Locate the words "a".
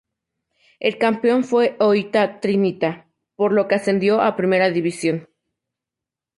4.23-4.35